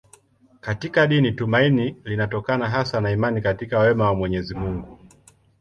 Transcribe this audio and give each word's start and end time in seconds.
Katika 0.61 1.07
dini 1.07 1.31
tumaini 1.31 1.95
linatokana 2.03 2.69
hasa 2.69 3.01
na 3.01 3.11
imani 3.11 3.41
katika 3.41 3.79
wema 3.79 4.05
wa 4.05 4.15
Mwenyezi 4.15 4.55
Mungu. 4.55 4.99